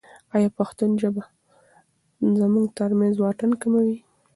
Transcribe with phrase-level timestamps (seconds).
[0.35, 1.23] ایا پښتو ژبه
[2.39, 3.97] زموږ ترمنځ واټن کموي؟